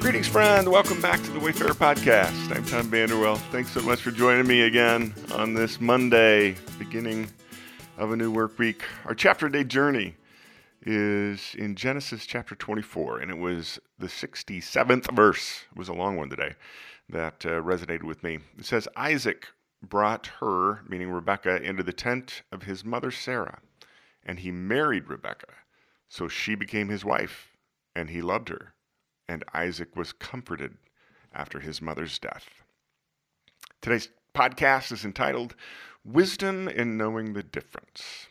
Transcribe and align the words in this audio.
Greetings, 0.00 0.28
friend. 0.28 0.70
Welcome 0.70 1.02
back 1.02 1.20
to 1.24 1.30
the 1.32 1.40
Wayfarer 1.40 1.74
Podcast. 1.74 2.54
I'm 2.54 2.64
Tom 2.64 2.88
Vanderwell. 2.88 3.36
Thanks 3.50 3.72
so 3.72 3.82
much 3.82 4.00
for 4.00 4.12
joining 4.12 4.46
me 4.46 4.62
again 4.62 5.12
on 5.34 5.54
this 5.54 5.80
Monday, 5.80 6.54
beginning 6.78 7.28
of 7.98 8.12
a 8.12 8.16
new 8.16 8.30
work 8.30 8.60
week. 8.60 8.84
Our 9.06 9.14
chapter 9.14 9.48
day 9.48 9.64
journey 9.64 10.14
is 10.86 11.54
in 11.58 11.74
Genesis 11.74 12.26
chapter 12.26 12.54
24, 12.54 13.18
and 13.18 13.30
it 13.30 13.38
was 13.38 13.80
the 13.98 14.06
67th 14.06 15.10
verse. 15.10 15.64
It 15.72 15.76
was 15.76 15.88
a 15.88 15.94
long 15.94 16.16
one 16.16 16.30
today 16.30 16.54
that 17.08 17.44
uh, 17.44 17.60
resonated 17.60 18.04
with 18.04 18.22
me. 18.22 18.38
It 18.56 18.66
says, 18.66 18.86
Isaac 18.96 19.48
brought 19.82 20.28
her, 20.38 20.82
meaning 20.88 21.10
Rebekah, 21.10 21.60
into 21.62 21.82
the 21.82 21.92
tent 21.92 22.42
of 22.52 22.62
his 22.62 22.84
mother 22.84 23.10
Sarah, 23.10 23.58
and 24.24 24.38
he 24.38 24.52
married 24.52 25.08
Rebekah. 25.08 25.54
So 26.08 26.28
she 26.28 26.54
became 26.54 26.88
his 26.88 27.04
wife, 27.04 27.48
and 27.96 28.10
he 28.10 28.22
loved 28.22 28.48
her 28.48 28.74
and 29.28 29.44
Isaac 29.52 29.94
was 29.94 30.12
comforted 30.12 30.76
after 31.32 31.60
his 31.60 31.82
mother's 31.82 32.18
death. 32.18 32.48
Today's 33.80 34.08
podcast 34.34 34.90
is 34.92 35.04
entitled 35.04 35.54
Wisdom 36.04 36.68
in 36.68 36.96
Knowing 36.96 37.34
the 37.34 37.42
Difference. 37.42 38.28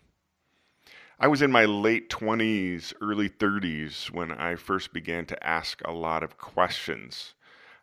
I 1.20 1.28
was 1.28 1.42
in 1.42 1.52
my 1.52 1.66
late 1.66 2.10
20s, 2.10 2.94
early 3.02 3.30
30s 3.30 4.12
when 4.12 4.32
I 4.32 4.56
first 4.56 4.94
began 4.94 5.26
to 5.28 5.48
ask 5.48 5.82
a 5.84 5.92
lot 5.92 6.24
of 6.24 6.38
questions 6.38 7.34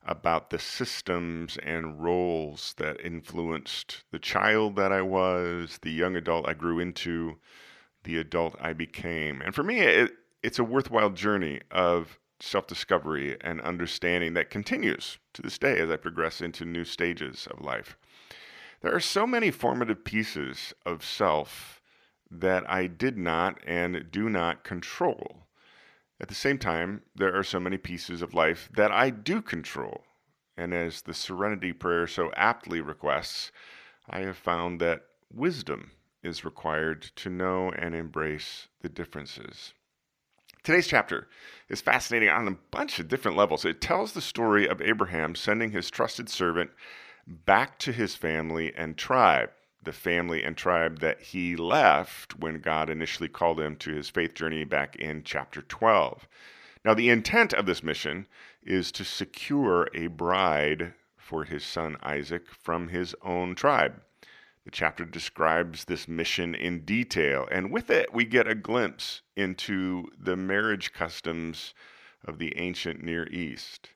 about 0.07 0.51
the 0.51 0.59
systems 0.59 1.57
and 1.59 2.03
roles 2.03 2.75
that 2.77 3.01
influenced 3.01 4.05
the 4.11 4.19
child 4.19 4.77
that 4.77 4.93
I 4.93 5.03
was, 5.03 5.79
the 5.83 5.91
young 5.91 6.15
adult 6.15 6.49
I 6.49 6.55
grew 6.55 6.79
into, 6.79 7.39
the 8.05 8.19
adult 8.19 8.55
I 8.61 8.73
became. 8.73 9.41
And 9.41 9.55
for 9.55 9.63
me, 9.63 9.81
it, 9.81 10.13
it's 10.43 10.59
a 10.59 10.65
worthwhile 10.65 11.11
journey 11.11 11.61
of 11.71 12.19
self 12.45 12.67
discovery 12.67 13.37
and 13.41 13.61
understanding 13.61 14.35
that 14.35 14.51
continues 14.51 15.19
to 15.33 15.43
this 15.43 15.59
day 15.59 15.79
as 15.79 15.91
I 15.91 15.97
progress 15.97 16.41
into 16.41 16.65
new 16.65 16.85
stages 16.85 17.49
of 17.51 17.65
life. 17.65 17.97
There 18.81 18.95
are 18.95 19.01
so 19.01 19.27
many 19.27 19.51
formative 19.51 20.05
pieces 20.05 20.75
of 20.85 21.05
self 21.05 21.81
that 22.31 22.69
I 22.69 22.87
did 22.87 23.17
not 23.17 23.59
and 23.67 24.11
do 24.11 24.29
not 24.29 24.65
control. 24.65 25.47
At 26.21 26.29
the 26.29 26.35
same 26.35 26.59
time, 26.59 27.03
there 27.15 27.35
are 27.35 27.43
so 27.43 27.59
many 27.59 27.77
pieces 27.77 28.23
of 28.23 28.35
life 28.35 28.69
that 28.75 28.93
I 28.93 29.11
do 29.11 29.43
control. 29.43 30.05
And 30.57 30.73
as 30.73 31.03
the 31.03 31.15
Serenity 31.15 31.73
Prayer 31.73 32.07
so 32.07 32.31
aptly 32.37 32.81
requests, 32.81 33.51
I 34.09 34.21
have 34.21 34.37
found 34.37 34.81
that 34.81 35.03
wisdom 35.33 35.91
is 36.23 36.45
required 36.45 37.03
to 37.17 37.31
know 37.31 37.71
and 37.73 37.95
embrace 37.95 38.69
the 38.81 38.89
differences. 38.89 39.75
Today's 40.65 40.87
chapter 40.87 41.29
is 41.69 41.83
fascinating 41.83 42.31
on 42.31 42.49
a 42.49 42.57
bunch 42.71 42.99
of 42.99 43.07
different 43.07 43.37
levels. 43.37 43.67
It 43.67 43.83
tells 43.83 44.13
the 44.13 44.23
story 44.23 44.67
of 44.67 44.81
Abraham 44.81 45.35
sending 45.35 45.73
his 45.73 45.91
trusted 45.91 46.31
servant 46.31 46.71
back 47.27 47.79
to 47.81 47.93
his 47.93 48.15
family 48.15 48.73
and 48.75 48.97
tribe, 48.97 49.51
the 49.83 49.93
family 49.93 50.43
and 50.43 50.57
tribe 50.57 51.01
that 51.01 51.21
he 51.21 51.55
left 51.55 52.39
when 52.39 52.63
God 52.63 52.89
initially 52.89 53.29
called 53.29 53.61
him 53.61 53.77
to 53.77 53.95
his 53.95 54.09
faith 54.09 54.33
journey 54.33 54.65
back 54.65 54.97
in 54.97 55.23
chapter 55.23 55.61
12. 55.61 56.27
Now, 56.83 56.95
the 56.95 57.11
intent 57.11 57.53
of 57.53 57.67
this 57.67 57.83
mission 57.83 58.27
is 58.63 58.91
to 58.93 59.05
secure 59.05 59.91
a 59.93 60.07
bride 60.07 60.95
for 61.19 61.45
his 61.45 61.63
son 61.63 61.99
Isaac 62.03 62.49
from 62.49 62.89
his 62.89 63.15
own 63.21 63.55
tribe. 63.55 64.01
The 64.65 64.71
chapter 64.71 65.05
describes 65.05 65.85
this 65.85 66.09
mission 66.09 66.55
in 66.55 66.85
detail, 66.87 67.47
and 67.51 67.71
with 67.71 67.91
it, 67.91 68.15
we 68.15 68.25
get 68.25 68.49
a 68.49 68.55
glimpse 68.55 69.21
into 69.37 70.07
the 70.19 70.37
marriage 70.37 70.93
customs 70.93 71.75
of 72.25 72.39
the 72.39 72.57
ancient 72.57 73.03
Near 73.03 73.27
East. 73.27 73.91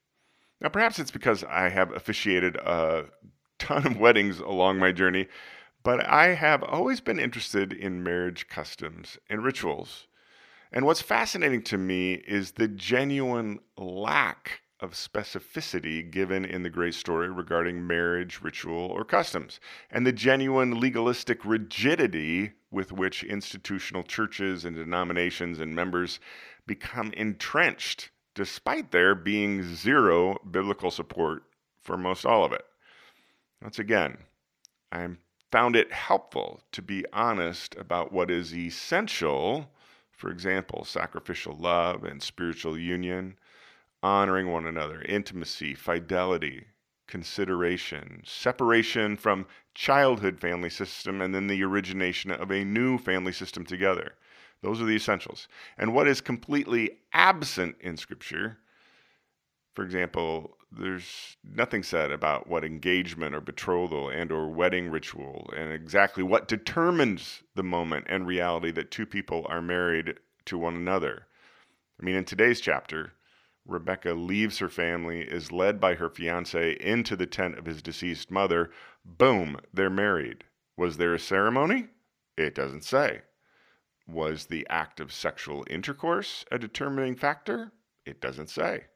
Now, 0.60 0.68
perhaps 0.68 0.98
it's 0.98 1.10
because 1.10 1.42
I 1.44 1.70
have 1.70 1.92
officiated 1.92 2.56
a 2.56 3.06
ton 3.58 3.86
of 3.86 3.98
weddings 3.98 4.40
along 4.40 4.78
my 4.78 4.92
journey, 4.92 5.28
but 5.82 6.04
I 6.04 6.34
have 6.34 6.62
always 6.62 7.00
been 7.00 7.18
interested 7.18 7.72
in 7.72 8.02
marriage 8.02 8.48
customs 8.48 9.16
and 9.30 9.42
rituals. 9.42 10.06
And 10.70 10.84
what's 10.84 11.00
fascinating 11.00 11.62
to 11.62 11.78
me 11.78 12.14
is 12.14 12.52
the 12.52 12.68
genuine 12.68 13.60
lack 13.78 14.60
of 14.80 14.92
specificity 14.92 16.08
given 16.08 16.44
in 16.44 16.62
the 16.62 16.70
great 16.70 16.94
story 16.94 17.28
regarding 17.28 17.86
marriage, 17.86 18.40
ritual, 18.40 18.86
or 18.86 19.04
customs, 19.04 19.58
and 19.90 20.06
the 20.06 20.12
genuine 20.12 20.78
legalistic 20.78 21.44
rigidity 21.44 22.52
with 22.70 22.92
which 22.92 23.24
institutional 23.24 24.02
churches 24.02 24.64
and 24.64 24.76
denominations 24.76 25.58
and 25.58 25.74
members 25.74 26.20
become 26.66 27.12
entrenched, 27.14 28.10
despite 28.34 28.92
there 28.92 29.14
being 29.14 29.62
zero 29.74 30.38
biblical 30.50 30.90
support 30.90 31.42
for 31.82 31.96
most 31.96 32.24
all 32.24 32.44
of 32.44 32.52
it. 32.52 32.64
Once 33.60 33.78
again, 33.78 34.18
I 34.92 35.08
found 35.50 35.74
it 35.74 35.92
helpful 35.92 36.62
to 36.72 36.82
be 36.82 37.04
honest 37.12 37.74
about 37.76 38.12
what 38.12 38.30
is 38.30 38.54
essential, 38.54 39.70
for 40.12 40.30
example, 40.30 40.84
sacrificial 40.84 41.56
love 41.56 42.04
and 42.04 42.22
spiritual 42.22 42.78
union 42.78 43.36
honoring 44.02 44.50
one 44.50 44.66
another, 44.66 45.02
intimacy, 45.02 45.74
fidelity, 45.74 46.66
consideration, 47.06 48.22
separation 48.24 49.16
from 49.16 49.46
childhood 49.74 50.38
family 50.40 50.70
system, 50.70 51.20
and 51.20 51.34
then 51.34 51.46
the 51.46 51.62
origination 51.62 52.30
of 52.30 52.50
a 52.50 52.64
new 52.64 52.98
family 52.98 53.32
system 53.32 53.64
together. 53.64 54.14
Those 54.62 54.80
are 54.80 54.84
the 54.84 54.96
essentials. 54.96 55.48
And 55.76 55.94
what 55.94 56.08
is 56.08 56.20
completely 56.20 56.98
absent 57.12 57.76
in 57.80 57.96
Scripture, 57.96 58.58
for 59.74 59.84
example, 59.84 60.56
there's 60.70 61.36
nothing 61.42 61.82
said 61.82 62.10
about 62.10 62.46
what 62.46 62.64
engagement 62.64 63.34
or 63.34 63.40
betrothal 63.40 64.10
and 64.10 64.30
or 64.30 64.48
wedding 64.48 64.90
ritual 64.90 65.50
and 65.56 65.72
exactly 65.72 66.22
what 66.22 66.48
determines 66.48 67.42
the 67.54 67.62
moment 67.62 68.06
and 68.08 68.26
reality 68.26 68.70
that 68.72 68.90
two 68.90 69.06
people 69.06 69.46
are 69.48 69.62
married 69.62 70.18
to 70.44 70.58
one 70.58 70.74
another. 70.74 71.26
I 72.00 72.04
mean, 72.04 72.16
in 72.16 72.24
today's 72.24 72.60
chapter, 72.60 73.12
Rebecca 73.68 74.14
leaves 74.14 74.58
her 74.58 74.70
family, 74.70 75.20
is 75.20 75.52
led 75.52 75.78
by 75.78 75.94
her 75.94 76.08
fiance 76.08 76.72
into 76.80 77.14
the 77.14 77.26
tent 77.26 77.58
of 77.58 77.66
his 77.66 77.82
deceased 77.82 78.30
mother. 78.30 78.70
Boom, 79.04 79.60
they're 79.72 79.90
married. 79.90 80.44
Was 80.76 80.96
there 80.96 81.14
a 81.14 81.18
ceremony? 81.18 81.88
It 82.36 82.54
doesn't 82.54 82.84
say. 82.84 83.22
Was 84.06 84.46
the 84.46 84.66
act 84.70 85.00
of 85.00 85.12
sexual 85.12 85.66
intercourse 85.68 86.46
a 86.50 86.58
determining 86.58 87.14
factor? 87.14 87.72
It 88.06 88.22
doesn't 88.22 88.48
say. 88.48 88.86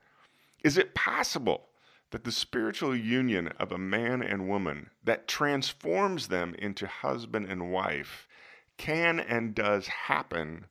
Is 0.64 0.78
it 0.78 0.94
possible 0.94 1.68
that 2.10 2.24
the 2.24 2.32
spiritual 2.32 2.96
union 2.96 3.48
of 3.58 3.72
a 3.72 3.78
man 3.78 4.22
and 4.22 4.48
woman 4.48 4.88
that 5.04 5.28
transforms 5.28 6.28
them 6.28 6.54
into 6.54 6.86
husband 6.86 7.46
and 7.50 7.70
wife 7.70 8.26
can 8.78 9.20
and 9.20 9.54
does 9.54 9.86
happen 9.86 10.66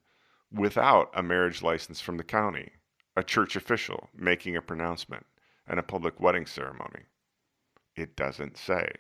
without 0.52 1.12
a 1.14 1.22
marriage 1.22 1.62
license 1.62 2.02
from 2.02 2.18
the 2.18 2.24
county? 2.24 2.72
A 3.16 3.24
church 3.24 3.56
official 3.56 4.10
making 4.14 4.56
a 4.56 4.62
pronouncement, 4.62 5.26
and 5.68 5.80
a 5.80 5.84
public 5.84 6.20
wedding 6.20 6.46
ceremony? 6.46 7.04
It 7.96 8.16
doesn't 8.16 8.58
say. 8.58 8.92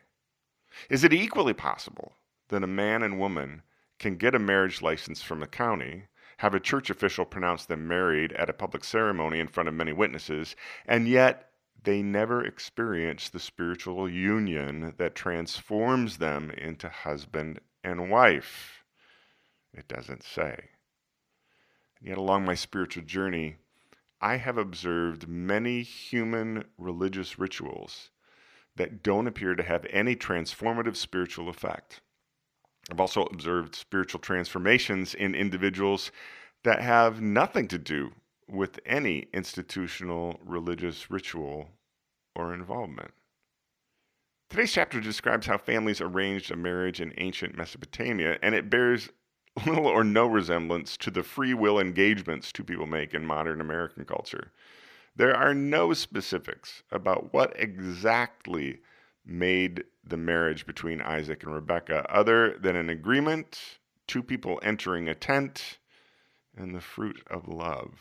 Is 0.89 1.03
it 1.03 1.13
equally 1.13 1.53
possible 1.53 2.13
that 2.49 2.63
a 2.63 2.67
man 2.67 3.03
and 3.03 3.19
woman 3.19 3.61
can 3.99 4.15
get 4.15 4.35
a 4.35 4.39
marriage 4.39 4.81
license 4.81 5.21
from 5.21 5.39
the 5.39 5.47
county, 5.47 6.07
have 6.37 6.55
a 6.55 6.59
church 6.59 6.89
official 6.89 7.23
pronounce 7.23 7.65
them 7.65 7.87
married 7.87 8.33
at 8.33 8.49
a 8.49 8.53
public 8.53 8.83
ceremony 8.83 9.39
in 9.39 9.47
front 9.47 9.69
of 9.69 9.75
many 9.75 9.93
witnesses, 9.93 10.55
and 10.85 11.07
yet 11.07 11.51
they 11.83 12.01
never 12.01 12.43
experience 12.43 13.29
the 13.29 13.39
spiritual 13.39 14.09
union 14.09 14.93
that 14.97 15.15
transforms 15.15 16.17
them 16.17 16.51
into 16.51 16.89
husband 16.89 17.59
and 17.83 18.09
wife? 18.09 18.83
It 19.73 19.87
doesn't 19.87 20.23
say. 20.23 20.69
And 21.99 22.07
yet, 22.07 22.17
along 22.17 22.45
my 22.45 22.55
spiritual 22.55 23.03
journey, 23.03 23.57
I 24.21 24.37
have 24.37 24.57
observed 24.57 25.27
many 25.27 25.81
human 25.81 26.65
religious 26.77 27.39
rituals 27.39 28.11
that 28.75 29.01
don't 29.01 29.27
appear 29.27 29.55
to 29.55 29.63
have 29.63 29.85
any 29.89 30.15
transformative 30.15 30.95
spiritual 30.95 31.49
effect. 31.49 32.01
I've 32.91 32.99
also 32.99 33.23
observed 33.23 33.73
spiritual 33.73 34.19
transformations 34.19 35.15
in 35.15 35.33
individuals 35.33 36.11
that 36.63 36.81
have 36.81 37.19
nothing 37.19 37.67
to 37.69 37.79
do 37.79 38.11
with 38.47 38.79
any 38.85 39.27
institutional 39.33 40.39
religious 40.43 41.09
ritual 41.09 41.69
or 42.35 42.53
involvement. 42.53 43.11
Today's 44.49 44.73
chapter 44.73 44.99
describes 44.99 45.47
how 45.47 45.57
families 45.57 46.01
arranged 46.01 46.51
a 46.51 46.55
marriage 46.55 47.01
in 47.01 47.13
ancient 47.17 47.55
Mesopotamia, 47.57 48.37
and 48.43 48.53
it 48.53 48.69
bears 48.69 49.09
little 49.65 49.87
or 49.87 50.03
no 50.03 50.25
resemblance 50.25 50.95
to 50.97 51.11
the 51.11 51.23
free 51.23 51.53
will 51.53 51.79
engagements 51.79 52.51
two 52.51 52.63
people 52.63 52.85
make 52.85 53.13
in 53.13 53.25
modern 53.25 53.59
American 53.59 54.05
culture. 54.05 54.51
There 55.15 55.35
are 55.35 55.53
no 55.53 55.93
specifics 55.93 56.83
about 56.91 57.33
what 57.33 57.53
exactly 57.55 58.79
made 59.25 59.83
the 60.03 60.17
marriage 60.17 60.65
between 60.65 61.01
Isaac 61.01 61.43
and 61.43 61.53
Rebekah 61.53 62.05
other 62.09 62.57
than 62.57 62.75
an 62.75 62.89
agreement, 62.89 63.79
two 64.07 64.23
people 64.23 64.59
entering 64.63 65.09
a 65.09 65.15
tent, 65.15 65.79
and 66.55 66.73
the 66.73 66.81
fruit 66.81 67.21
of 67.27 67.47
love. 67.47 67.99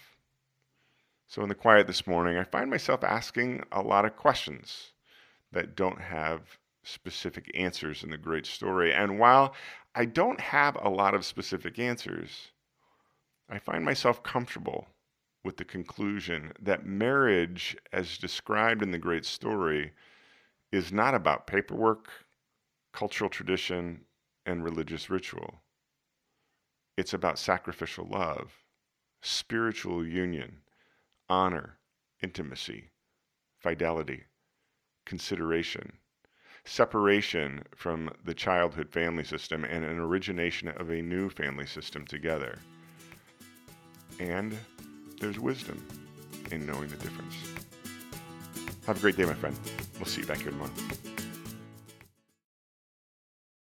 So, 1.27 1.43
in 1.43 1.49
the 1.49 1.55
quiet 1.55 1.87
this 1.87 2.07
morning, 2.07 2.37
I 2.37 2.45
find 2.45 2.71
myself 2.71 3.05
asking 3.05 3.65
a 3.71 3.83
lot 3.83 4.05
of 4.05 4.17
questions 4.17 4.93
that 5.53 5.77
don't 5.77 6.01
have 6.01 6.59
specific 6.83 7.51
answers 7.55 8.03
in 8.03 8.11
the 8.11 8.19
great 8.19 8.47
story. 8.47 8.93
And 8.93 9.19
while 9.19 9.55
I 9.95 10.05
don't 10.05 10.41
have 10.41 10.77
a 10.81 10.89
lot 10.89 11.15
of 11.15 11.25
specific 11.25 11.79
answers, 11.79 12.53
I 13.49 13.59
find 13.59 13.85
myself 13.85 14.23
comfortable 14.23 14.89
with 15.43 15.57
the 15.57 15.65
conclusion 15.65 16.53
that 16.61 16.87
marriage, 16.87 17.77
as 17.93 18.19
described 18.19 18.83
in 18.83 18.91
the 18.91 18.99
great 18.99 19.25
story, 19.25 19.93
is 20.71 20.93
not 20.93 21.15
about 21.15 21.47
paperwork, 21.47 22.09
cultural 22.93 23.31
tradition, 23.31 24.05
and 24.47 24.63
religious 24.63 25.11
ritual. 25.11 25.63
It's 26.97 27.15
about 27.15 27.39
sacrificial 27.39 28.07
love, 28.07 28.53
spiritual 29.23 30.07
union, 30.07 30.61
honor, 31.29 31.79
intimacy, 32.23 32.91
fidelity, 33.59 34.25
consideration, 35.07 35.93
separation 36.65 37.63
from 37.75 38.11
the 38.25 38.35
childhood 38.35 38.91
family 38.91 39.25
system, 39.25 39.65
and 39.65 39.85
an 39.85 39.99
origination 39.99 40.69
of 40.69 40.91
a 40.91 41.03
new 41.03 41.29
family 41.31 41.67
system 41.67 42.07
together. 42.07 42.59
And 44.19 44.57
there's 45.21 45.39
wisdom 45.39 45.87
in 46.51 46.67
knowing 46.67 46.89
the 46.89 46.97
difference. 46.97 47.37
Have 48.87 48.99
a 48.99 49.01
great 49.01 49.17
day, 49.17 49.25
my 49.25 49.35
friend. 49.35 49.59
We'll 49.97 50.07
see 50.07 50.23
you 50.23 50.27
back 50.27 50.39
here 50.39 50.51
tomorrow. 50.51 50.71